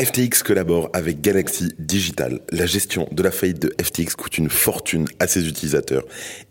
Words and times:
FTX 0.00 0.42
collabore 0.42 0.88
avec 0.94 1.20
Galaxy 1.20 1.74
Digital. 1.78 2.40
La 2.52 2.64
gestion 2.64 3.06
de 3.12 3.22
la 3.22 3.30
faillite 3.30 3.60
de 3.60 3.74
FTX 3.82 4.14
coûte 4.16 4.38
une 4.38 4.48
fortune 4.48 5.06
à 5.18 5.26
ses 5.26 5.46
utilisateurs 5.46 6.04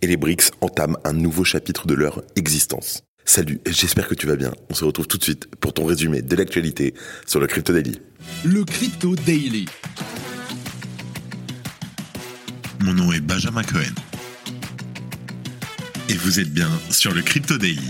et 0.04 0.08
les 0.08 0.18
BRICS 0.18 0.52
entament 0.62 1.00
un 1.04 1.14
nouveau 1.14 1.44
chapitre 1.44 1.88
de 1.88 1.96
leur 1.96 2.22
existence. 2.36 3.02
Salut, 3.26 3.60
j'espère 3.66 4.08
que 4.08 4.14
tu 4.14 4.28
vas 4.28 4.36
bien. 4.36 4.54
On 4.70 4.76
se 4.76 4.86
retrouve 4.86 5.08
tout 5.08 5.18
de 5.18 5.24
suite 5.24 5.48
pour 5.56 5.74
ton 5.74 5.86
résumé 5.86 6.22
de 6.22 6.36
l'actualité 6.36 6.94
sur 7.26 7.40
le 7.40 7.48
Crypto 7.48 7.74
Daily. 7.74 8.00
Le 8.46 8.64
Crypto 8.66 9.16
Daily. 9.16 9.66
Mon 12.82 12.94
nom 12.94 13.12
est 13.12 13.22
Benjamin 13.22 13.64
Cohen. 13.64 13.96
Et 16.08 16.14
vous 16.14 16.40
êtes 16.40 16.54
bien 16.54 16.70
sur 16.92 17.16
le 17.16 17.24
Crypto 17.24 17.58
Daily 17.58 17.90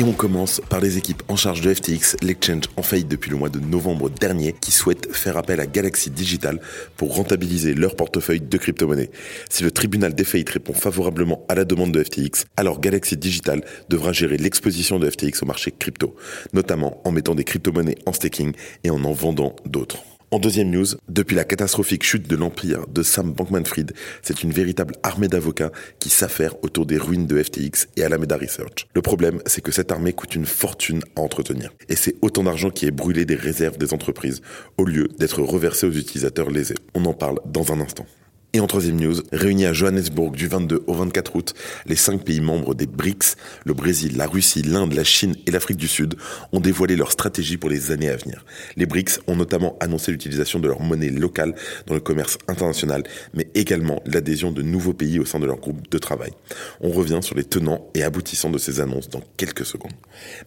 Et 0.00 0.02
on 0.02 0.12
commence 0.12 0.62
par 0.70 0.80
les 0.80 0.96
équipes 0.96 1.22
en 1.28 1.36
charge 1.36 1.60
de 1.60 1.74
FTX, 1.74 2.16
l'exchange 2.22 2.64
en 2.78 2.82
faillite 2.82 3.08
depuis 3.08 3.30
le 3.30 3.36
mois 3.36 3.50
de 3.50 3.60
novembre 3.60 4.08
dernier, 4.08 4.54
qui 4.58 4.70
souhaitent 4.70 5.14
faire 5.14 5.36
appel 5.36 5.60
à 5.60 5.66
Galaxy 5.66 6.08
Digital 6.08 6.58
pour 6.96 7.14
rentabiliser 7.14 7.74
leur 7.74 7.96
portefeuille 7.96 8.40
de 8.40 8.56
crypto-monnaies. 8.56 9.10
Si 9.50 9.62
le 9.62 9.70
tribunal 9.70 10.14
des 10.14 10.24
faillites 10.24 10.48
répond 10.48 10.72
favorablement 10.72 11.44
à 11.50 11.54
la 11.54 11.66
demande 11.66 11.92
de 11.92 12.02
FTX, 12.02 12.46
alors 12.56 12.80
Galaxy 12.80 13.18
Digital 13.18 13.62
devra 13.90 14.12
gérer 14.14 14.38
l'exposition 14.38 14.98
de 14.98 15.10
FTX 15.10 15.42
au 15.42 15.44
marché 15.46 15.70
crypto, 15.70 16.16
notamment 16.54 17.02
en 17.04 17.12
mettant 17.12 17.34
des 17.34 17.44
crypto-monnaies 17.44 17.98
en 18.06 18.14
staking 18.14 18.54
et 18.84 18.88
en 18.88 19.04
en 19.04 19.12
vendant 19.12 19.54
d'autres. 19.66 20.02
En 20.32 20.38
deuxième 20.38 20.70
news, 20.70 20.86
depuis 21.08 21.34
la 21.34 21.42
catastrophique 21.42 22.04
chute 22.04 22.28
de 22.28 22.36
l'empire 22.36 22.86
de 22.86 23.02
Sam 23.02 23.32
Bankman-Fried, 23.32 23.94
c'est 24.22 24.44
une 24.44 24.52
véritable 24.52 24.94
armée 25.02 25.26
d'avocats 25.26 25.72
qui 25.98 26.08
s'affaire 26.08 26.54
autour 26.62 26.86
des 26.86 26.98
ruines 26.98 27.26
de 27.26 27.42
FTX 27.42 27.88
et 27.96 28.04
Alameda 28.04 28.36
Research. 28.36 28.86
Le 28.94 29.02
problème, 29.02 29.42
c'est 29.46 29.60
que 29.60 29.72
cette 29.72 29.90
armée 29.90 30.12
coûte 30.12 30.36
une 30.36 30.46
fortune 30.46 31.02
à 31.16 31.20
entretenir. 31.20 31.72
Et 31.88 31.96
c'est 31.96 32.14
autant 32.22 32.44
d'argent 32.44 32.70
qui 32.70 32.86
est 32.86 32.92
brûlé 32.92 33.24
des 33.24 33.34
réserves 33.34 33.76
des 33.76 33.92
entreprises 33.92 34.40
au 34.78 34.84
lieu 34.84 35.08
d'être 35.18 35.42
reversé 35.42 35.88
aux 35.88 35.92
utilisateurs 35.92 36.48
lésés. 36.48 36.76
On 36.94 37.04
en 37.06 37.12
parle 37.12 37.40
dans 37.44 37.72
un 37.72 37.80
instant. 37.80 38.06
Et 38.52 38.58
en 38.58 38.66
troisième 38.66 38.96
news, 38.96 39.14
réunis 39.30 39.66
à 39.66 39.72
Johannesburg 39.72 40.32
du 40.32 40.48
22 40.48 40.82
au 40.88 40.94
24 40.94 41.36
août, 41.36 41.54
les 41.86 41.94
cinq 41.94 42.24
pays 42.24 42.40
membres 42.40 42.74
des 42.74 42.86
BRICS, 42.86 43.36
le 43.64 43.74
Brésil, 43.74 44.16
la 44.16 44.26
Russie, 44.26 44.62
l'Inde, 44.62 44.92
la 44.92 45.04
Chine 45.04 45.36
et 45.46 45.52
l'Afrique 45.52 45.76
du 45.76 45.86
Sud, 45.86 46.16
ont 46.50 46.58
dévoilé 46.58 46.96
leur 46.96 47.12
stratégie 47.12 47.58
pour 47.58 47.70
les 47.70 47.92
années 47.92 48.08
à 48.08 48.16
venir. 48.16 48.44
Les 48.76 48.86
BRICS 48.86 49.20
ont 49.28 49.36
notamment 49.36 49.76
annoncé 49.78 50.10
l'utilisation 50.10 50.58
de 50.58 50.66
leur 50.66 50.80
monnaie 50.80 51.10
locale 51.10 51.54
dans 51.86 51.94
le 51.94 52.00
commerce 52.00 52.38
international, 52.48 53.04
mais 53.34 53.48
également 53.54 54.02
l'adhésion 54.04 54.50
de 54.50 54.62
nouveaux 54.62 54.94
pays 54.94 55.20
au 55.20 55.24
sein 55.24 55.38
de 55.38 55.46
leur 55.46 55.58
groupe 55.58 55.88
de 55.88 55.98
travail. 55.98 56.32
On 56.80 56.90
revient 56.90 57.20
sur 57.22 57.36
les 57.36 57.44
tenants 57.44 57.88
et 57.94 58.02
aboutissants 58.02 58.50
de 58.50 58.58
ces 58.58 58.80
annonces 58.80 59.08
dans 59.08 59.22
quelques 59.36 59.64
secondes. 59.64 59.92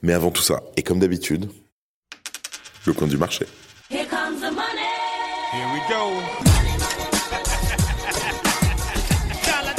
Mais 0.01 0.11
avant 0.11 0.31
tout 0.31 0.43
ça, 0.43 0.61
et 0.75 0.83
comme 0.83 0.99
d'habitude, 0.99 1.47
le 2.85 2.91
coin 2.91 3.07
du 3.07 3.17
marché. 3.17 3.45
Here 3.89 4.05
comes 4.09 4.41
the 4.41 4.51
money. 4.51 4.91
Here 5.53 5.67
we 5.71 5.81
go. 5.87 6.52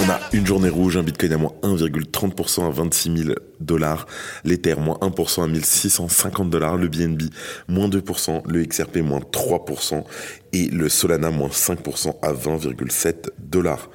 On 0.04 0.10
a 0.10 0.20
une 0.34 0.46
journée 0.46 0.68
rouge, 0.68 0.98
un 0.98 1.02
bitcoin 1.02 1.32
à 1.32 1.38
moins 1.38 1.52
1,30% 1.62 2.66
à 2.66 2.70
26 2.70 3.16
000 3.24 3.34
dollars, 3.58 4.06
l'Ether 4.44 4.74
moins 4.74 4.98
1% 5.00 5.44
à 5.44 5.46
1650 5.46 6.50
dollars, 6.50 6.76
le 6.76 6.88
BNB 6.88 7.22
moins 7.68 7.88
2%, 7.88 8.42
le 8.46 8.64
XRP 8.66 8.98
moins 8.98 9.20
3% 9.20 10.04
et 10.52 10.66
le 10.66 10.90
Solana 10.90 11.30
moins 11.30 11.48
5% 11.48 12.16
à 12.20 12.34
20,7 12.34 13.30
dollars. 13.38 13.88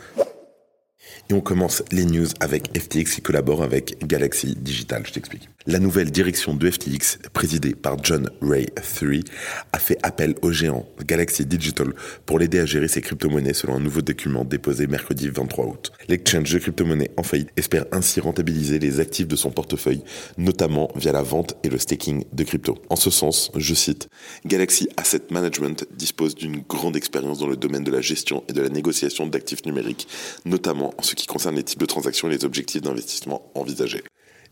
Et 1.30 1.34
on 1.36 1.42
commence 1.42 1.84
les 1.92 2.06
news 2.06 2.28
avec 2.40 2.76
FTX 2.76 3.14
qui 3.14 3.22
collabore 3.22 3.62
avec 3.62 4.04
Galaxy 4.08 4.56
Digital. 4.60 5.04
Je 5.06 5.12
t'explique. 5.12 5.48
La 5.70 5.78
nouvelle 5.78 6.10
direction 6.10 6.56
de 6.56 6.68
FTX, 6.68 7.20
présidée 7.32 7.76
par 7.76 8.04
John 8.04 8.28
Ray 8.42 8.70
III, 9.00 9.24
a 9.72 9.78
fait 9.78 10.00
appel 10.02 10.34
au 10.42 10.52
géant 10.52 10.90
Galaxy 11.06 11.46
Digital 11.46 11.94
pour 12.26 12.40
l'aider 12.40 12.58
à 12.60 12.66
gérer 12.66 12.88
ses 12.88 13.02
crypto-monnaies 13.02 13.54
selon 13.54 13.76
un 13.76 13.80
nouveau 13.80 14.02
document 14.02 14.44
déposé 14.44 14.88
mercredi 14.88 15.30
23 15.30 15.66
août. 15.68 15.92
L'exchange 16.08 16.52
de 16.52 16.58
crypto-monnaies 16.58 17.12
en 17.18 17.22
faillite 17.22 17.52
espère 17.56 17.86
ainsi 17.92 18.20
rentabiliser 18.20 18.80
les 18.80 19.00
actifs 19.00 19.28
de 19.28 19.36
son 19.36 19.52
portefeuille, 19.52 20.04
notamment 20.40 20.90
via 20.96 21.12
la 21.12 21.22
vente 21.22 21.56
et 21.62 21.70
le 21.70 21.78
staking 21.78 22.24
de 22.34 22.44
crypto. 22.44 22.80
En 22.90 22.96
ce 22.96 23.12
sens, 23.12 23.52
je 23.56 23.76
cite, 23.76 24.10
Galaxy 24.48 24.90
Asset 24.98 25.28
Management 25.30 25.86
dispose 25.96 26.34
d'une 26.34 26.64
grande 26.68 26.96
expérience 26.96 27.38
dans 27.38 27.48
le 27.48 27.58
domaine 27.58 27.84
de 27.84 27.92
la 27.92 28.02
gestion 28.02 28.44
et 28.48 28.54
de 28.54 28.62
la 28.64 28.70
négociation 28.70 29.28
d'actifs 29.28 29.64
numériques, 29.68 30.08
notamment 30.46 30.96
en 30.98 31.04
ce 31.04 31.14
qui 31.14 31.28
concerne 31.28 31.58
les 31.58 31.64
types 31.64 31.80
de 31.80 31.86
transactions 31.86 32.28
et 32.28 32.32
les 32.32 32.44
objectifs 32.44 32.82
d'investissement 32.82 33.52
envisagés. 33.54 34.02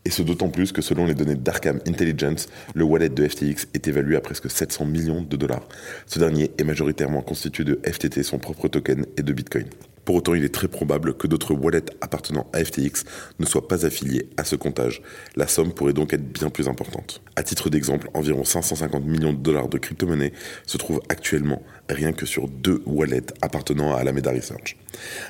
Et 0.08 0.10
ce 0.10 0.22
d'autant 0.22 0.48
plus 0.48 0.72
que 0.72 0.80
selon 0.80 1.04
les 1.04 1.12
données 1.12 1.34
d'Arkham 1.34 1.80
Intelligence, 1.86 2.48
le 2.74 2.82
wallet 2.82 3.10
de 3.10 3.28
FTX 3.28 3.66
est 3.74 3.88
évalué 3.88 4.16
à 4.16 4.22
presque 4.22 4.50
700 4.50 4.86
millions 4.86 5.20
de 5.20 5.36
dollars. 5.36 5.68
Ce 6.06 6.18
dernier 6.18 6.50
est 6.56 6.64
majoritairement 6.64 7.20
constitué 7.20 7.62
de 7.64 7.78
FTT, 7.84 8.22
son 8.22 8.38
propre 8.38 8.68
token, 8.68 9.04
et 9.18 9.22
de 9.22 9.32
Bitcoin. 9.34 9.66
Pour 10.08 10.16
autant, 10.16 10.32
il 10.32 10.42
est 10.42 10.54
très 10.54 10.68
probable 10.68 11.12
que 11.18 11.26
d'autres 11.26 11.52
wallets 11.52 11.84
appartenant 12.00 12.46
à 12.54 12.64
FTX 12.64 13.04
ne 13.40 13.44
soient 13.44 13.68
pas 13.68 13.84
affiliés 13.84 14.30
à 14.38 14.44
ce 14.44 14.56
comptage. 14.56 15.02
La 15.36 15.46
somme 15.46 15.74
pourrait 15.74 15.92
donc 15.92 16.14
être 16.14 16.32
bien 16.32 16.48
plus 16.48 16.66
importante. 16.66 17.20
À 17.36 17.42
titre 17.42 17.68
d'exemple, 17.68 18.08
environ 18.14 18.42
550 18.42 19.04
millions 19.04 19.34
de 19.34 19.38
dollars 19.38 19.68
de 19.68 19.76
crypto-monnaies 19.76 20.32
se 20.64 20.78
trouvent 20.78 21.02
actuellement 21.10 21.62
rien 21.90 22.12
que 22.12 22.24
sur 22.24 22.48
deux 22.48 22.82
wallets 22.86 23.34
appartenant 23.42 23.94
à 23.94 23.98
Alameda 23.98 24.30
Research. 24.30 24.78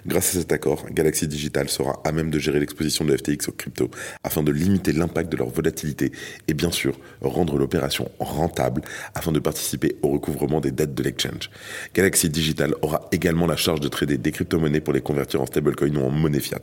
Grâce 0.06 0.36
à 0.36 0.38
cet 0.38 0.52
accord, 0.52 0.86
Galaxy 0.92 1.26
Digital 1.26 1.68
sera 1.68 2.00
à 2.04 2.12
même 2.12 2.30
de 2.30 2.38
gérer 2.38 2.60
l'exposition 2.60 3.04
de 3.04 3.16
FTX 3.16 3.48
aux 3.48 3.52
crypto 3.52 3.90
afin 4.22 4.44
de 4.44 4.52
limiter 4.52 4.92
l'impact 4.92 5.30
de 5.30 5.36
leur 5.36 5.48
volatilité 5.48 6.12
et 6.46 6.54
bien 6.54 6.70
sûr 6.70 6.96
rendre 7.20 7.58
l'opération 7.58 8.10
rentable 8.20 8.82
afin 9.16 9.32
de 9.32 9.40
participer 9.40 9.96
au 10.02 10.08
recouvrement 10.08 10.60
des 10.60 10.70
dettes 10.70 10.94
de 10.94 11.02
l'exchange. 11.02 11.50
Galaxy 11.94 12.30
Digital 12.30 12.74
aura 12.82 13.08
également 13.10 13.46
la 13.46 13.56
charge 13.56 13.80
de 13.80 13.88
trader 13.88 14.18
des 14.18 14.30
crypto-monnaies 14.30 14.67
pour 14.80 14.92
les 14.92 15.00
convertir 15.00 15.40
en 15.40 15.46
stablecoin 15.46 15.96
ou 15.96 16.04
en 16.04 16.10
monnaie 16.10 16.40
fiat. 16.40 16.62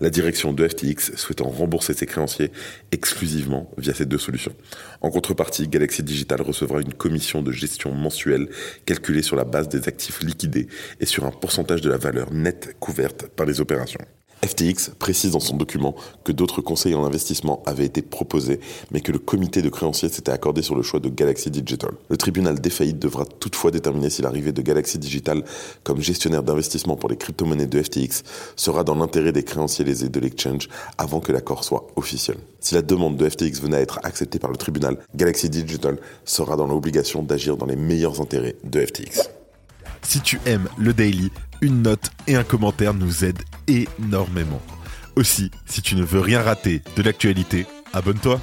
La 0.00 0.10
direction 0.10 0.52
de 0.52 0.66
FTX 0.66 1.16
souhaitant 1.16 1.48
rembourser 1.48 1.94
ses 1.94 2.06
créanciers 2.06 2.52
exclusivement 2.92 3.70
via 3.78 3.94
ces 3.94 4.06
deux 4.06 4.18
solutions. 4.18 4.54
En 5.00 5.10
contrepartie, 5.10 5.68
Galaxy 5.68 6.02
Digital 6.02 6.42
recevra 6.42 6.80
une 6.80 6.94
commission 6.94 7.42
de 7.42 7.52
gestion 7.52 7.92
mensuelle 7.92 8.48
calculée 8.84 9.22
sur 9.22 9.36
la 9.36 9.44
base 9.44 9.68
des 9.68 9.88
actifs 9.88 10.22
liquidés 10.22 10.68
et 11.00 11.06
sur 11.06 11.24
un 11.24 11.30
pourcentage 11.30 11.80
de 11.80 11.90
la 11.90 11.96
valeur 11.96 12.32
nette 12.32 12.76
couverte 12.78 13.28
par 13.28 13.46
les 13.46 13.60
opérations. 13.60 14.00
FTX 14.44 14.90
précise 14.98 15.32
dans 15.32 15.40
son 15.40 15.56
document 15.56 15.94
que 16.24 16.32
d'autres 16.32 16.60
conseils 16.60 16.94
en 16.94 17.04
investissement 17.04 17.62
avaient 17.66 17.86
été 17.86 18.02
proposés, 18.02 18.60
mais 18.90 19.00
que 19.00 19.12
le 19.12 19.18
comité 19.18 19.62
de 19.62 19.68
créanciers 19.68 20.08
s'était 20.08 20.32
accordé 20.32 20.62
sur 20.62 20.74
le 20.74 20.82
choix 20.82 21.00
de 21.00 21.08
Galaxy 21.08 21.50
Digital. 21.50 21.90
Le 22.08 22.16
tribunal 22.16 22.60
des 22.60 22.70
faillites 22.70 22.98
devra 22.98 23.24
toutefois 23.24 23.70
déterminer 23.70 24.10
si 24.10 24.22
l'arrivée 24.22 24.52
de 24.52 24.62
Galaxy 24.62 24.98
Digital 24.98 25.44
comme 25.82 26.00
gestionnaire 26.00 26.42
d'investissement 26.42 26.96
pour 26.96 27.08
les 27.08 27.16
crypto-monnaies 27.16 27.66
de 27.66 27.82
FTX 27.82 28.22
sera 28.56 28.84
dans 28.84 28.94
l'intérêt 28.94 29.32
des 29.32 29.42
créanciers 29.42 29.84
lésés 29.84 30.08
de 30.08 30.20
l'exchange 30.20 30.68
avant 30.98 31.20
que 31.20 31.32
l'accord 31.32 31.64
soit 31.64 31.86
officiel. 31.96 32.36
Si 32.60 32.74
la 32.74 32.82
demande 32.82 33.16
de 33.16 33.28
FTX 33.28 33.60
venait 33.60 33.78
à 33.78 33.80
être 33.80 34.00
acceptée 34.02 34.38
par 34.38 34.50
le 34.50 34.56
tribunal, 34.56 34.98
Galaxy 35.14 35.48
Digital 35.48 35.98
sera 36.24 36.56
dans 36.56 36.66
l'obligation 36.66 37.22
d'agir 37.22 37.56
dans 37.56 37.66
les 37.66 37.76
meilleurs 37.76 38.20
intérêts 38.20 38.56
de 38.64 38.84
FTX. 38.84 39.30
Si 40.02 40.20
tu 40.20 40.40
aimes 40.46 40.68
le 40.78 40.92
daily, 40.92 41.30
une 41.60 41.82
note 41.82 42.10
et 42.26 42.36
un 42.36 42.44
commentaire 42.44 42.94
nous 42.94 43.24
aident 43.24 43.42
énormément. 43.68 44.62
Aussi, 45.16 45.50
si 45.66 45.82
tu 45.82 45.96
ne 45.96 46.04
veux 46.04 46.20
rien 46.20 46.42
rater 46.42 46.82
de 46.96 47.02
l'actualité, 47.02 47.66
abonne-toi. 47.92 48.40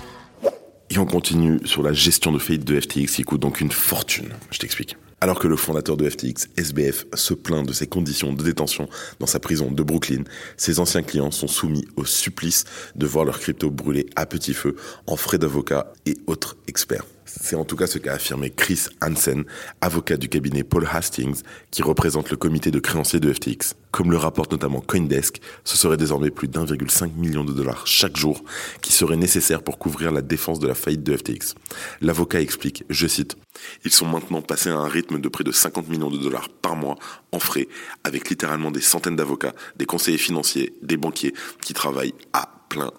Et 0.89 0.97
on 0.97 1.05
continue 1.05 1.59
sur 1.65 1.81
la 1.83 1.93
gestion 1.93 2.31
de 2.31 2.37
faillite 2.37 2.63
de 2.63 2.79
FTX 2.79 3.07
qui 3.15 3.23
coûte 3.23 3.41
donc 3.41 3.59
une 3.59 3.71
fortune. 3.71 4.29
Je 4.51 4.59
t'explique. 4.59 4.97
Alors 5.21 5.39
que 5.39 5.47
le 5.47 5.55
fondateur 5.55 5.97
de 5.97 6.07
FTX, 6.07 6.49
SBF, 6.57 7.05
se 7.13 7.33
plaint 7.33 7.65
de 7.65 7.73
ses 7.73 7.87
conditions 7.87 8.33
de 8.33 8.43
détention 8.43 8.87
dans 9.19 9.25
sa 9.25 9.39
prison 9.39 9.71
de 9.71 9.81
Brooklyn, 9.81 10.23
ses 10.57 10.79
anciens 10.79 11.01
clients 11.01 11.31
sont 11.31 11.47
soumis 11.47 11.87
au 11.95 12.05
supplice 12.05 12.65
de 12.95 13.07
voir 13.07 13.25
leur 13.25 13.39
crypto 13.39 13.71
brûler 13.71 14.05
à 14.15 14.25
petit 14.25 14.53
feu 14.53 14.75
en 15.07 15.15
frais 15.15 15.37
d'avocat 15.37 15.93
et 16.05 16.17
autres 16.27 16.57
experts. 16.67 17.05
C'est 17.25 17.55
en 17.55 17.65
tout 17.65 17.75
cas 17.75 17.87
ce 17.87 17.97
qu'a 17.97 18.13
affirmé 18.13 18.51
Chris 18.51 18.85
Hansen, 19.01 19.45
avocat 19.81 20.15
du 20.15 20.29
cabinet 20.29 20.63
Paul 20.63 20.87
Hastings, 20.91 21.41
qui 21.71 21.81
représente 21.81 22.29
le 22.29 22.37
comité 22.37 22.69
de 22.69 22.79
créanciers 22.79 23.19
de 23.19 23.33
FTX. 23.33 23.73
Comme 23.89 24.11
le 24.11 24.17
rapporte 24.17 24.51
notamment 24.51 24.79
Coindesk, 24.79 25.41
ce 25.63 25.75
serait 25.75 25.97
désormais 25.97 26.29
plus 26.29 26.47
d'1,5 26.47 27.15
million 27.15 27.43
de 27.43 27.51
dollars 27.51 27.87
chaque 27.87 28.15
jour 28.15 28.43
qui 28.81 28.91
serait 28.91 29.15
nécessaire 29.15 29.63
pour 29.63 29.79
couvrir 29.79 30.11
la 30.11 30.21
défense 30.21 30.59
de 30.59 30.67
la 30.67 30.75
faillite 30.75 31.03
de 31.03 31.17
FTX. 31.17 31.55
L'avocat 32.01 32.41
explique, 32.41 32.83
je 32.89 33.07
cite, 33.07 33.35
Ils 33.83 33.91
sont 33.91 34.05
maintenant 34.05 34.41
passés 34.41 34.69
à 34.69 34.75
un 34.75 34.87
rythme 34.87 35.19
de 35.19 35.29
près 35.29 35.43
de 35.43 35.51
50 35.51 35.89
millions 35.89 36.11
de 36.11 36.17
dollars 36.17 36.49
par 36.49 36.75
mois 36.75 36.95
en 37.31 37.39
frais, 37.39 37.67
avec 38.03 38.29
littéralement 38.29 38.69
des 38.69 38.81
centaines 38.81 39.15
d'avocats, 39.15 39.53
des 39.77 39.85
conseillers 39.85 40.17
financiers, 40.17 40.73
des 40.83 40.97
banquiers 40.97 41.33
qui 41.61 41.73
travaillent 41.73 42.13
à 42.33 42.49
plein 42.69 42.91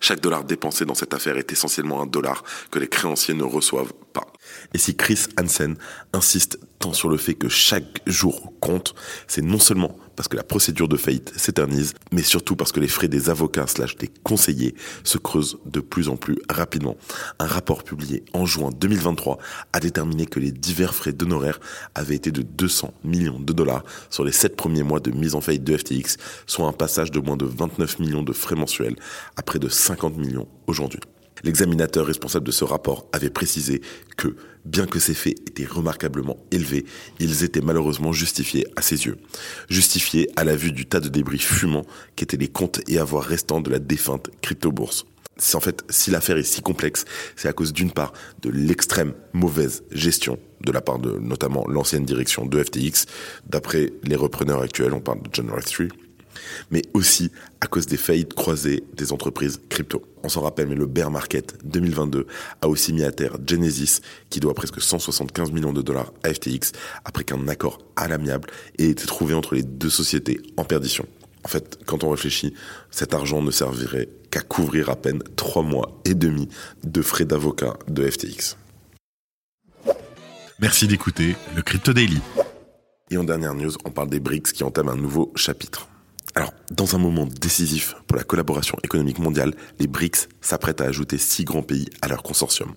Chaque 0.00 0.20
dollar 0.20 0.44
dépensé 0.44 0.84
dans 0.84 0.94
cette 0.94 1.14
affaire 1.14 1.36
est 1.36 1.52
essentiellement 1.52 2.02
un 2.02 2.06
dollar 2.06 2.42
que 2.70 2.78
les 2.78 2.88
créanciers 2.88 3.34
ne 3.34 3.44
reçoivent 3.44 3.92
pas. 4.12 4.26
Et 4.74 4.78
si 4.78 4.96
Chris 4.96 5.26
Hansen 5.38 5.76
insiste 6.12 6.58
tant 6.78 6.92
sur 6.92 7.08
le 7.08 7.16
fait 7.16 7.34
que 7.34 7.48
chaque 7.48 8.00
jour 8.06 8.52
compte, 8.60 8.94
c'est 9.26 9.42
non 9.42 9.58
seulement 9.58 9.98
parce 10.18 10.26
que 10.26 10.36
la 10.36 10.42
procédure 10.42 10.88
de 10.88 10.96
faillite 10.96 11.32
s'éternise, 11.36 11.94
mais 12.10 12.24
surtout 12.24 12.56
parce 12.56 12.72
que 12.72 12.80
les 12.80 12.88
frais 12.88 13.06
des 13.06 13.30
avocats 13.30 13.68
slash 13.68 13.94
des 13.98 14.10
conseillers 14.24 14.74
se 15.04 15.16
creusent 15.16 15.60
de 15.64 15.78
plus 15.78 16.08
en 16.08 16.16
plus 16.16 16.40
rapidement. 16.50 16.96
Un 17.38 17.46
rapport 17.46 17.84
publié 17.84 18.24
en 18.32 18.44
juin 18.44 18.70
2023 18.76 19.38
a 19.72 19.78
déterminé 19.78 20.26
que 20.26 20.40
les 20.40 20.50
divers 20.50 20.92
frais 20.92 21.12
d'honoraires 21.12 21.60
avaient 21.94 22.16
été 22.16 22.32
de 22.32 22.42
200 22.42 22.94
millions 23.04 23.38
de 23.38 23.52
dollars 23.52 23.84
sur 24.10 24.24
les 24.24 24.32
7 24.32 24.56
premiers 24.56 24.82
mois 24.82 24.98
de 24.98 25.12
mise 25.12 25.36
en 25.36 25.40
faillite 25.40 25.62
de 25.62 25.76
FTX, 25.76 26.16
soit 26.48 26.66
un 26.66 26.72
passage 26.72 27.12
de 27.12 27.20
moins 27.20 27.36
de 27.36 27.46
29 27.46 28.00
millions 28.00 28.24
de 28.24 28.32
frais 28.32 28.56
mensuels 28.56 28.96
à 29.36 29.42
près 29.42 29.60
de 29.60 29.68
50 29.68 30.16
millions 30.16 30.48
aujourd'hui. 30.66 30.98
L'examinateur 31.44 32.06
responsable 32.06 32.46
de 32.46 32.52
ce 32.52 32.64
rapport 32.64 33.06
avait 33.12 33.30
précisé 33.30 33.80
que, 34.16 34.36
bien 34.64 34.86
que 34.86 34.98
ces 34.98 35.14
faits 35.14 35.38
étaient 35.46 35.64
remarquablement 35.66 36.36
élevés, 36.50 36.84
ils 37.18 37.44
étaient 37.44 37.60
malheureusement 37.60 38.12
justifiés 38.12 38.66
à 38.76 38.82
ses 38.82 39.06
yeux. 39.06 39.18
Justifiés 39.68 40.28
à 40.36 40.44
la 40.44 40.56
vue 40.56 40.72
du 40.72 40.86
tas 40.86 41.00
de 41.00 41.08
débris 41.08 41.38
fumants 41.38 41.86
qu'étaient 42.16 42.36
les 42.36 42.48
comptes 42.48 42.80
et 42.88 42.98
avoirs 42.98 43.24
restants 43.24 43.60
de 43.60 43.70
la 43.70 43.78
défunte 43.78 44.30
crypto-bourse. 44.42 45.06
C'est 45.40 45.56
en 45.56 45.60
fait, 45.60 45.84
si 45.88 46.10
l'affaire 46.10 46.36
est 46.36 46.42
si 46.42 46.62
complexe, 46.62 47.04
c'est 47.36 47.48
à 47.48 47.52
cause 47.52 47.72
d'une 47.72 47.92
part 47.92 48.12
de 48.42 48.50
l'extrême 48.50 49.14
mauvaise 49.32 49.84
gestion 49.92 50.38
de 50.60 50.72
la 50.72 50.80
part 50.80 50.98
de 50.98 51.12
notamment 51.18 51.64
l'ancienne 51.68 52.04
direction 52.04 52.44
de 52.44 52.62
FTX. 52.62 53.06
D'après 53.46 53.92
les 54.02 54.16
repreneurs 54.16 54.62
actuels, 54.62 54.92
on 54.92 55.00
parle 55.00 55.22
de 55.22 55.32
January 55.32 55.62
3, 55.62 55.86
mais 56.70 56.82
aussi 56.94 57.30
à 57.60 57.66
cause 57.66 57.86
des 57.86 57.96
faillites 57.96 58.34
croisées 58.34 58.84
des 58.94 59.12
entreprises 59.12 59.60
crypto. 59.68 60.02
On 60.22 60.28
s'en 60.28 60.42
rappelle, 60.42 60.68
mais 60.68 60.74
le 60.74 60.86
bear 60.86 61.10
market 61.10 61.58
2022 61.64 62.26
a 62.60 62.68
aussi 62.68 62.92
mis 62.92 63.04
à 63.04 63.12
terre 63.12 63.36
Genesis, 63.46 64.00
qui 64.30 64.40
doit 64.40 64.54
presque 64.54 64.80
175 64.80 65.52
millions 65.52 65.72
de 65.72 65.82
dollars 65.82 66.12
à 66.24 66.32
FTX, 66.32 66.72
après 67.04 67.24
qu'un 67.24 67.48
accord 67.48 67.78
à 67.96 68.08
l'amiable 68.08 68.48
ait 68.78 68.90
été 68.90 69.06
trouvé 69.06 69.34
entre 69.34 69.54
les 69.54 69.62
deux 69.62 69.90
sociétés 69.90 70.40
en 70.56 70.64
perdition. 70.64 71.06
En 71.44 71.48
fait, 71.48 71.78
quand 71.86 72.04
on 72.04 72.10
réfléchit, 72.10 72.54
cet 72.90 73.14
argent 73.14 73.42
ne 73.42 73.50
servirait 73.50 74.08
qu'à 74.30 74.40
couvrir 74.40 74.90
à 74.90 74.96
peine 74.96 75.22
trois 75.36 75.62
mois 75.62 76.00
et 76.04 76.14
demi 76.14 76.48
de 76.84 77.00
frais 77.00 77.24
d'avocat 77.24 77.74
de 77.88 78.08
FTX. 78.08 78.56
Merci 80.60 80.88
d'écouter 80.88 81.36
le 81.54 81.62
Crypto 81.62 81.92
Daily. 81.92 82.20
Et 83.10 83.16
en 83.16 83.24
dernière 83.24 83.54
news, 83.54 83.70
on 83.84 83.90
parle 83.90 84.10
des 84.10 84.20
BRICS 84.20 84.52
qui 84.52 84.64
entament 84.64 84.90
un 84.90 84.96
nouveau 84.96 85.32
chapitre. 85.36 85.88
Alors, 86.34 86.52
dans 86.70 86.94
un 86.94 86.98
moment 86.98 87.26
décisif 87.40 87.94
pour 88.06 88.16
la 88.16 88.24
collaboration 88.24 88.76
économique 88.84 89.18
mondiale, 89.18 89.54
les 89.78 89.86
BRICS 89.86 90.28
s'apprêtent 90.40 90.80
à 90.80 90.84
ajouter 90.84 91.18
six 91.18 91.44
grands 91.44 91.62
pays 91.62 91.88
à 92.02 92.08
leur 92.08 92.22
consortium. 92.22 92.72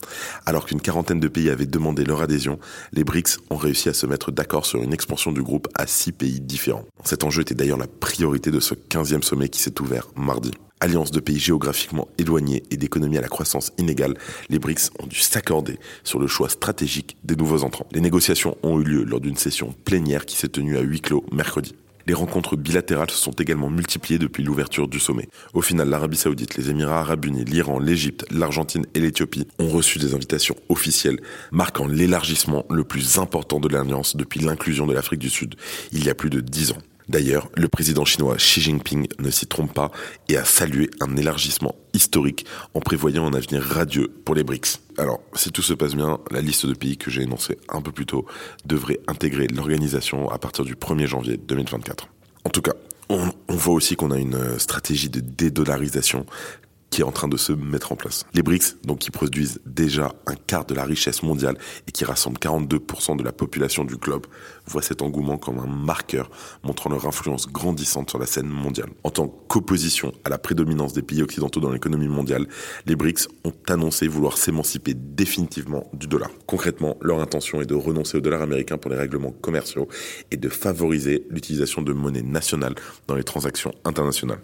Alors 0.45 0.65
qu'une 0.65 0.81
quarantaine 0.81 1.19
de 1.19 1.27
pays 1.27 1.49
avaient 1.49 1.65
demandé 1.65 2.03
leur 2.03 2.21
adhésion, 2.21 2.59
les 2.93 3.03
BRICS 3.03 3.39
ont 3.49 3.57
réussi 3.57 3.89
à 3.89 3.93
se 3.93 4.05
mettre 4.05 4.31
d'accord 4.31 4.65
sur 4.65 4.81
une 4.81 4.93
expansion 4.93 5.31
du 5.31 5.43
groupe 5.43 5.67
à 5.75 5.87
six 5.87 6.11
pays 6.11 6.39
différents. 6.39 6.85
Cet 7.03 7.23
enjeu 7.23 7.41
était 7.41 7.55
d'ailleurs 7.55 7.77
la 7.77 7.87
priorité 7.87 8.51
de 8.51 8.59
ce 8.59 8.73
15e 8.73 9.23
sommet 9.23 9.49
qui 9.49 9.61
s'est 9.61 9.79
ouvert 9.81 10.07
mardi. 10.15 10.51
Alliance 10.79 11.11
de 11.11 11.19
pays 11.19 11.37
géographiquement 11.37 12.07
éloignés 12.17 12.63
et 12.71 12.77
d'économies 12.77 13.19
à 13.19 13.21
la 13.21 13.27
croissance 13.27 13.71
inégale, 13.77 14.15
les 14.49 14.57
BRICS 14.57 14.89
ont 14.99 15.05
dû 15.05 15.19
s'accorder 15.19 15.77
sur 16.03 16.17
le 16.17 16.25
choix 16.25 16.49
stratégique 16.49 17.17
des 17.23 17.35
nouveaux 17.35 17.63
entrants. 17.63 17.85
Les 17.91 18.01
négociations 18.01 18.57
ont 18.63 18.79
eu 18.79 18.83
lieu 18.83 19.03
lors 19.03 19.19
d'une 19.19 19.37
session 19.37 19.75
plénière 19.85 20.25
qui 20.25 20.37
s'est 20.37 20.49
tenue 20.49 20.77
à 20.77 20.81
huis 20.81 21.01
clos 21.01 21.23
mercredi. 21.31 21.75
Les 22.11 22.15
rencontres 22.15 22.57
bilatérales 22.57 23.09
se 23.09 23.15
sont 23.15 23.31
également 23.31 23.69
multipliées 23.69 24.19
depuis 24.19 24.43
l'ouverture 24.43 24.89
du 24.89 24.99
sommet. 24.99 25.29
Au 25.53 25.61
final, 25.61 25.87
l'Arabie 25.87 26.17
Saoudite, 26.17 26.57
les 26.57 26.69
Émirats 26.69 26.99
Arabes 26.99 27.23
Unis, 27.23 27.45
l'Iran, 27.45 27.79
l'Égypte, 27.79 28.25
l'Argentine 28.31 28.85
et 28.93 28.99
l'Éthiopie 28.99 29.47
ont 29.59 29.69
reçu 29.69 29.97
des 29.97 30.13
invitations 30.13 30.57
officielles, 30.67 31.21
marquant 31.53 31.87
l'élargissement 31.87 32.65
le 32.69 32.83
plus 32.83 33.17
important 33.17 33.61
de 33.61 33.69
l'Alliance 33.69 34.17
depuis 34.17 34.41
l'inclusion 34.41 34.87
de 34.87 34.93
l'Afrique 34.93 35.21
du 35.21 35.29
Sud, 35.29 35.55
il 35.93 36.03
y 36.03 36.09
a 36.09 36.13
plus 36.13 36.29
de 36.29 36.41
dix 36.41 36.73
ans. 36.73 36.79
D'ailleurs, 37.11 37.49
le 37.57 37.67
président 37.67 38.05
chinois 38.05 38.37
Xi 38.37 38.61
Jinping 38.61 39.05
ne 39.19 39.29
s'y 39.29 39.45
trompe 39.45 39.73
pas 39.73 39.91
et 40.29 40.37
a 40.37 40.45
salué 40.45 40.89
un 41.01 41.17
élargissement 41.17 41.75
historique 41.93 42.45
en 42.73 42.79
prévoyant 42.79 43.25
un 43.25 43.33
avenir 43.33 43.61
radieux 43.61 44.07
pour 44.23 44.33
les 44.33 44.45
BRICS. 44.45 44.79
Alors, 44.97 45.19
si 45.33 45.51
tout 45.51 45.61
se 45.61 45.73
passe 45.73 45.93
bien, 45.93 46.19
la 46.31 46.39
liste 46.39 46.65
de 46.65 46.73
pays 46.73 46.95
que 46.95 47.11
j'ai 47.11 47.23
énoncée 47.23 47.57
un 47.67 47.81
peu 47.81 47.91
plus 47.91 48.05
tôt 48.05 48.25
devrait 48.63 49.01
intégrer 49.09 49.47
l'organisation 49.47 50.29
à 50.29 50.37
partir 50.37 50.63
du 50.63 50.75
1er 50.75 51.05
janvier 51.05 51.35
2024. 51.35 52.07
En 52.45 52.49
tout 52.49 52.61
cas, 52.61 52.75
on, 53.09 53.29
voit 53.49 53.73
aussi 53.73 53.97
qu'on 53.97 54.11
a 54.11 54.17
une 54.17 54.57
stratégie 54.57 55.09
de 55.09 55.19
dédollarisation 55.19 56.25
qui 56.91 57.01
est 57.01 57.05
en 57.05 57.11
train 57.11 57.29
de 57.29 57.37
se 57.37 57.53
mettre 57.53 57.93
en 57.93 57.95
place. 57.95 58.25
Les 58.33 58.43
BRICS, 58.43 58.75
donc 58.83 58.99
qui 58.99 59.11
produisent 59.11 59.59
déjà 59.65 60.13
un 60.27 60.35
quart 60.35 60.65
de 60.65 60.75
la 60.75 60.83
richesse 60.83 61.23
mondiale 61.23 61.57
et 61.87 61.91
qui 61.91 62.05
rassemblent 62.05 62.37
42% 62.37 63.17
de 63.17 63.23
la 63.23 63.31
population 63.31 63.85
du 63.85 63.95
globe, 63.95 64.27
voient 64.67 64.81
cet 64.81 65.01
engouement 65.01 65.37
comme 65.37 65.59
un 65.59 65.67
marqueur 65.67 66.29
montrant 66.63 66.89
leur 66.89 67.07
influence 67.07 67.47
grandissante 67.47 68.09
sur 68.09 68.19
la 68.19 68.25
scène 68.25 68.47
mondiale. 68.47 68.89
En 69.03 69.09
tant 69.09 69.27
qu'opposition 69.27 70.13
à 70.25 70.29
la 70.29 70.37
prédominance 70.37 70.91
des 70.93 71.01
pays 71.01 71.23
occidentaux 71.23 71.61
dans 71.61 71.71
l'économie 71.71 72.09
mondiale, 72.09 72.45
les 72.85 72.97
BRICS 72.97 73.29
ont 73.45 73.53
annoncé 73.67 74.07
vouloir 74.09 74.37
s'émanciper 74.37 74.93
définitivement 74.93 75.89
du 75.93 76.07
dollar. 76.07 76.29
Concrètement, 76.45 76.97
leur 77.01 77.21
intention 77.21 77.61
est 77.61 77.65
de 77.65 77.75
renoncer 77.75 78.17
au 78.17 78.21
dollar 78.21 78.41
américain 78.41 78.77
pour 78.77 78.91
les 78.91 78.97
règlements 78.97 79.31
commerciaux 79.31 79.87
et 80.29 80.37
de 80.37 80.49
favoriser 80.49 81.25
l'utilisation 81.29 81.81
de 81.81 81.93
monnaie 81.93 82.21
nationale 82.21 82.75
dans 83.07 83.15
les 83.15 83.23
transactions 83.23 83.73
internationales. 83.85 84.39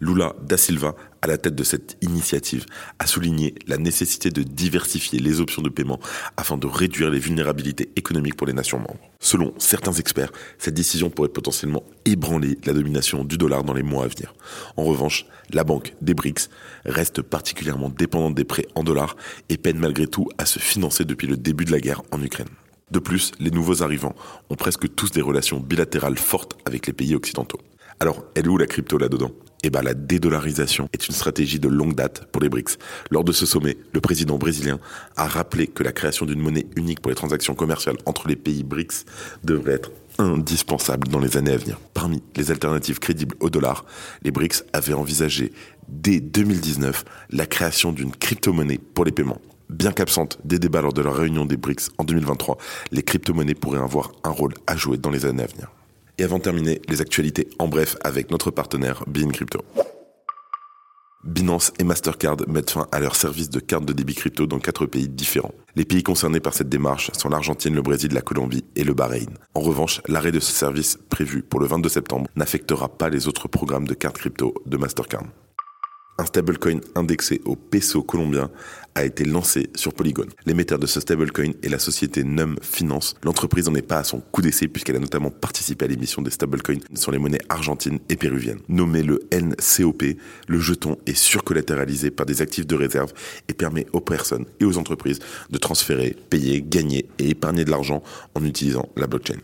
Lula 0.00 0.34
da 0.42 0.56
Silva, 0.56 0.94
à 1.22 1.26
la 1.26 1.38
tête 1.38 1.54
de 1.54 1.64
cette 1.64 1.96
initiative, 2.02 2.66
a 2.98 3.06
souligné 3.06 3.54
la 3.66 3.76
nécessité 3.76 4.30
de 4.30 4.42
diversifier 4.42 5.18
les 5.18 5.40
options 5.40 5.62
de 5.62 5.68
paiement 5.68 5.98
afin 6.36 6.56
de 6.56 6.66
réduire 6.66 7.10
les 7.10 7.18
vulnérabilités 7.18 7.90
économiques 7.96 8.36
pour 8.36 8.46
les 8.46 8.52
nations 8.52 8.78
membres. 8.78 9.00
Selon 9.20 9.52
certains 9.58 9.92
experts, 9.92 10.30
cette 10.58 10.74
décision 10.74 11.10
pourrait 11.10 11.28
potentiellement 11.28 11.82
ébranler 12.04 12.58
la 12.64 12.72
domination 12.72 13.24
du 13.24 13.36
dollar 13.36 13.64
dans 13.64 13.74
les 13.74 13.82
mois 13.82 14.04
à 14.04 14.08
venir. 14.08 14.34
En 14.76 14.84
revanche, 14.84 15.26
la 15.50 15.64
banque 15.64 15.94
des 16.00 16.14
BRICS 16.14 16.48
reste 16.84 17.22
particulièrement 17.22 17.88
dépendante 17.88 18.34
des 18.34 18.44
prêts 18.44 18.66
en 18.74 18.84
dollars 18.84 19.16
et 19.48 19.56
peine 19.56 19.78
malgré 19.78 20.06
tout 20.06 20.28
à 20.38 20.46
se 20.46 20.58
financer 20.58 21.04
depuis 21.04 21.26
le 21.26 21.36
début 21.36 21.64
de 21.64 21.72
la 21.72 21.80
guerre 21.80 22.02
en 22.12 22.22
Ukraine. 22.22 22.48
De 22.90 23.00
plus, 23.00 23.32
les 23.38 23.50
nouveaux 23.50 23.82
arrivants 23.82 24.14
ont 24.48 24.54
presque 24.54 24.94
tous 24.94 25.10
des 25.10 25.20
relations 25.20 25.60
bilatérales 25.60 26.16
fortes 26.16 26.56
avec 26.64 26.86
les 26.86 26.92
pays 26.92 27.14
occidentaux. 27.14 27.60
Alors, 28.00 28.24
elle 28.34 28.46
est 28.46 28.48
où 28.48 28.56
la 28.56 28.66
crypto 28.66 28.96
là-dedans? 28.96 29.32
Eh 29.64 29.70
ben, 29.70 29.82
la 29.82 29.94
dédollarisation 29.94 30.88
est 30.92 31.08
une 31.08 31.14
stratégie 31.14 31.58
de 31.58 31.68
longue 31.68 31.94
date 31.94 32.26
pour 32.26 32.42
les 32.42 32.48
BRICS. 32.48 32.78
Lors 33.10 33.24
de 33.24 33.32
ce 33.32 33.46
sommet, 33.46 33.76
le 33.92 34.00
président 34.00 34.38
brésilien 34.38 34.78
a 35.16 35.26
rappelé 35.26 35.66
que 35.66 35.82
la 35.82 35.92
création 35.92 36.26
d'une 36.26 36.40
monnaie 36.40 36.66
unique 36.76 37.00
pour 37.00 37.10
les 37.10 37.16
transactions 37.16 37.54
commerciales 37.54 37.96
entre 38.06 38.28
les 38.28 38.36
pays 38.36 38.62
BRICS 38.62 39.04
devrait 39.42 39.74
être 39.74 39.90
indispensable 40.18 41.08
dans 41.08 41.20
les 41.20 41.36
années 41.36 41.52
à 41.52 41.56
venir. 41.56 41.78
Parmi 41.94 42.22
les 42.36 42.50
alternatives 42.50 42.98
crédibles 42.98 43.36
au 43.40 43.50
dollar, 43.50 43.84
les 44.22 44.30
BRICS 44.30 44.64
avaient 44.72 44.94
envisagé 44.94 45.52
dès 45.88 46.20
2019 46.20 47.04
la 47.30 47.46
création 47.46 47.92
d'une 47.92 48.10
crypto-monnaie 48.10 48.78
pour 48.78 49.04
les 49.04 49.12
paiements. 49.12 49.40
Bien 49.70 49.92
qu'absente 49.92 50.38
des 50.44 50.58
débats 50.58 50.80
lors 50.80 50.94
de 50.94 51.02
la 51.02 51.12
réunion 51.12 51.44
des 51.44 51.56
BRICS 51.56 51.90
en 51.98 52.04
2023, 52.04 52.58
les 52.90 53.02
crypto-monnaies 53.02 53.54
pourraient 53.54 53.80
avoir 53.80 54.12
un 54.24 54.30
rôle 54.30 54.54
à 54.66 54.76
jouer 54.76 54.96
dans 54.96 55.10
les 55.10 55.26
années 55.26 55.42
à 55.42 55.46
venir. 55.46 55.68
Et 56.18 56.24
avant 56.24 56.38
de 56.38 56.42
terminer, 56.42 56.82
les 56.88 57.00
actualités 57.00 57.48
en 57.58 57.68
bref 57.68 57.96
avec 58.02 58.30
notre 58.30 58.50
partenaire 58.50 59.04
Bean 59.06 59.28
Crypto. 59.28 59.60
Binance 61.24 61.72
et 61.78 61.84
Mastercard 61.84 62.36
mettent 62.48 62.70
fin 62.70 62.86
à 62.92 63.00
leur 63.00 63.16
service 63.16 63.50
de 63.50 63.60
carte 63.60 63.84
de 63.84 63.92
débit 63.92 64.14
crypto 64.14 64.46
dans 64.46 64.58
quatre 64.58 64.86
pays 64.86 65.08
différents. 65.08 65.52
Les 65.76 65.84
pays 65.84 66.02
concernés 66.02 66.40
par 66.40 66.54
cette 66.54 66.68
démarche 66.68 67.10
sont 67.12 67.28
l'Argentine, 67.28 67.74
le 67.74 67.82
Brésil, 67.82 68.12
la 68.14 68.22
Colombie 68.22 68.64
et 68.76 68.84
le 68.84 68.94
Bahreïn. 68.94 69.30
En 69.54 69.60
revanche, 69.60 70.00
l'arrêt 70.06 70.32
de 70.32 70.40
ce 70.40 70.52
service 70.52 70.98
prévu 71.10 71.42
pour 71.42 71.60
le 71.60 71.66
22 71.66 71.88
septembre 71.88 72.28
n'affectera 72.36 72.88
pas 72.88 73.10
les 73.10 73.28
autres 73.28 73.48
programmes 73.48 73.86
de 73.86 73.94
carte 73.94 74.18
crypto 74.18 74.54
de 74.64 74.76
Mastercard 74.76 75.24
un 76.18 76.24
stablecoin 76.24 76.80
indexé 76.96 77.40
au 77.44 77.54
peso 77.54 78.02
colombien 78.02 78.50
a 78.96 79.04
été 79.04 79.24
lancé 79.24 79.70
sur 79.76 79.94
Polygon. 79.94 80.26
L'émetteur 80.44 80.80
de 80.80 80.86
ce 80.86 80.98
stablecoin 80.98 81.52
est 81.62 81.68
la 81.68 81.78
société 81.78 82.24
Num 82.24 82.56
Finance. 82.60 83.14
L'entreprise 83.22 83.68
n'en 83.68 83.74
est 83.76 83.82
pas 83.82 83.98
à 83.98 84.04
son 84.04 84.18
coup 84.18 84.42
d'essai 84.42 84.66
puisqu'elle 84.66 84.96
a 84.96 85.00
notamment 85.00 85.30
participé 85.30 85.84
à 85.84 85.88
l'émission 85.88 86.20
des 86.20 86.32
stablecoins 86.32 86.80
sur 86.94 87.12
les 87.12 87.18
monnaies 87.18 87.40
argentines 87.48 88.00
et 88.08 88.16
péruviennes. 88.16 88.58
Nommé 88.68 89.04
le 89.04 89.20
NCOP, 89.32 90.02
le 90.48 90.58
jeton 90.58 90.98
est 91.06 91.16
surcollatéralisé 91.16 92.10
par 92.10 92.26
des 92.26 92.42
actifs 92.42 92.66
de 92.66 92.74
réserve 92.74 93.12
et 93.48 93.54
permet 93.54 93.86
aux 93.92 94.00
personnes 94.00 94.46
et 94.58 94.64
aux 94.64 94.78
entreprises 94.78 95.20
de 95.50 95.58
transférer, 95.58 96.16
payer, 96.28 96.62
gagner 96.62 97.08
et 97.20 97.30
épargner 97.30 97.64
de 97.64 97.70
l'argent 97.70 98.02
en 98.34 98.44
utilisant 98.44 98.88
la 98.96 99.06
blockchain 99.06 99.38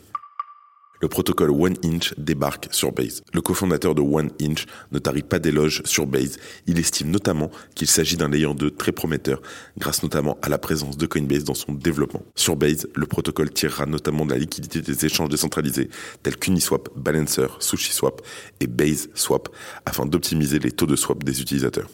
le 1.05 1.09
protocole 1.09 1.51
One 1.51 1.77
Inch 1.85 2.15
débarque 2.17 2.69
sur 2.71 2.91
Base. 2.91 3.23
Le 3.35 3.43
cofondateur 3.43 3.95
de 3.95 4.01
One 4.01 4.31
Inch 4.41 4.65
ne 4.91 4.99
tarit 4.99 5.23
pas 5.23 5.39
d'éloges 5.39 5.83
sur 5.85 6.07
Base. 6.07 6.39
Il 6.67 6.79
estime 6.79 7.11
notamment 7.11 7.51
qu'il 7.75 7.89
s'agit 7.89 8.17
d'un 8.17 8.31
layer 8.31 8.55
2 8.55 8.71
très 8.71 8.91
prometteur, 8.91 9.43
grâce 9.77 10.03
notamment 10.03 10.39
à 10.41 10.49
la 10.49 10.57
présence 10.57 10.97
de 10.97 11.05
Coinbase 11.05 11.45
dans 11.45 11.53
son 11.53 11.75
développement. 11.75 12.23
Sur 12.35 12.57
Base, 12.57 12.89
le 12.95 13.05
protocole 13.05 13.51
tirera 13.51 13.85
notamment 13.85 14.25
de 14.25 14.31
la 14.31 14.39
liquidité 14.39 14.81
des 14.81 15.05
échanges 15.05 15.29
décentralisés 15.29 15.91
tels 16.23 16.39
qu'Uniswap, 16.39 16.89
Balancer, 16.97 17.49
SushiSwap 17.61 18.23
et 18.61 18.67
Base 18.67 19.11
Swap 19.13 19.51
afin 19.85 20.07
d'optimiser 20.07 20.59
les 20.59 20.73
taux 20.73 20.87
de 20.87 20.97
swap 20.97 21.23
des 21.23 21.43
utilisateurs. 21.43 21.91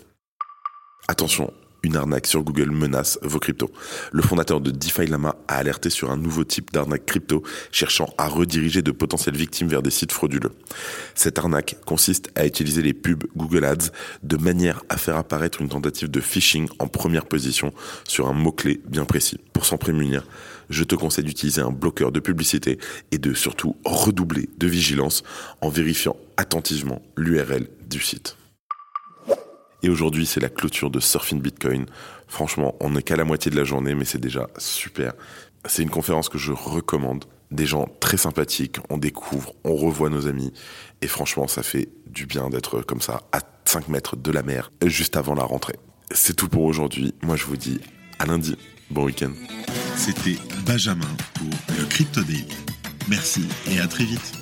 Attention, 1.08 1.52
une 1.82 1.96
arnaque 1.96 2.26
sur 2.26 2.42
Google 2.42 2.70
menace 2.70 3.18
vos 3.22 3.38
cryptos. 3.38 3.70
Le 4.12 4.22
fondateur 4.22 4.60
de 4.60 4.70
DeFi 4.70 5.06
Lama 5.06 5.36
a 5.48 5.56
alerté 5.56 5.90
sur 5.90 6.10
un 6.10 6.16
nouveau 6.16 6.44
type 6.44 6.72
d'arnaque 6.72 7.06
crypto 7.06 7.42
cherchant 7.72 8.12
à 8.18 8.28
rediriger 8.28 8.82
de 8.82 8.90
potentielles 8.90 9.36
victimes 9.36 9.68
vers 9.68 9.82
des 9.82 9.90
sites 9.90 10.12
frauduleux. 10.12 10.52
Cette 11.14 11.38
arnaque 11.38 11.76
consiste 11.86 12.30
à 12.34 12.46
utiliser 12.46 12.82
les 12.82 12.94
pubs 12.94 13.24
Google 13.36 13.64
Ads 13.64 13.90
de 14.22 14.36
manière 14.36 14.82
à 14.88 14.96
faire 14.96 15.16
apparaître 15.16 15.60
une 15.60 15.68
tentative 15.68 16.10
de 16.10 16.20
phishing 16.20 16.68
en 16.78 16.86
première 16.86 17.26
position 17.26 17.72
sur 18.06 18.28
un 18.28 18.32
mot-clé 18.32 18.80
bien 18.86 19.04
précis. 19.04 19.38
Pour 19.52 19.64
s'en 19.66 19.78
prémunir, 19.78 20.24
je 20.70 20.84
te 20.84 20.94
conseille 20.94 21.24
d'utiliser 21.24 21.60
un 21.60 21.72
bloqueur 21.72 22.12
de 22.12 22.20
publicité 22.20 22.78
et 23.10 23.18
de 23.18 23.34
surtout 23.34 23.76
redoubler 23.84 24.48
de 24.58 24.66
vigilance 24.66 25.22
en 25.60 25.68
vérifiant 25.68 26.16
attentivement 26.36 27.02
l'URL 27.16 27.68
du 27.88 28.00
site. 28.00 28.36
Et 29.82 29.88
aujourd'hui, 29.88 30.26
c'est 30.26 30.40
la 30.40 30.48
clôture 30.48 30.90
de 30.90 31.00
Surfing 31.00 31.40
Bitcoin. 31.40 31.86
Franchement, 32.28 32.76
on 32.80 32.90
n'est 32.90 33.02
qu'à 33.02 33.16
la 33.16 33.24
moitié 33.24 33.50
de 33.50 33.56
la 33.56 33.64
journée, 33.64 33.94
mais 33.94 34.04
c'est 34.04 34.20
déjà 34.20 34.48
super. 34.58 35.14
C'est 35.66 35.82
une 35.82 35.90
conférence 35.90 36.28
que 36.28 36.38
je 36.38 36.52
recommande. 36.52 37.24
Des 37.50 37.66
gens 37.66 37.88
très 37.98 38.16
sympathiques, 38.16 38.76
on 38.90 38.98
découvre, 38.98 39.54
on 39.64 39.74
revoit 39.74 40.08
nos 40.08 40.28
amis. 40.28 40.52
Et 41.02 41.08
franchement, 41.08 41.48
ça 41.48 41.62
fait 41.62 41.88
du 42.06 42.26
bien 42.26 42.48
d'être 42.48 42.82
comme 42.82 43.00
ça, 43.00 43.22
à 43.32 43.40
5 43.64 43.88
mètres 43.88 44.16
de 44.16 44.30
la 44.30 44.42
mer, 44.42 44.70
juste 44.84 45.16
avant 45.16 45.34
la 45.34 45.44
rentrée. 45.44 45.76
C'est 46.12 46.34
tout 46.34 46.48
pour 46.48 46.64
aujourd'hui. 46.64 47.14
Moi, 47.22 47.36
je 47.36 47.44
vous 47.46 47.56
dis 47.56 47.80
à 48.18 48.26
lundi. 48.26 48.56
Bon 48.90 49.04
week-end. 49.04 49.32
C'était 49.96 50.36
Benjamin 50.66 51.06
pour 51.34 51.76
le 51.78 51.84
Crypto. 51.86 52.20
Merci 53.08 53.44
et 53.70 53.80
à 53.80 53.86
très 53.86 54.04
vite. 54.04 54.39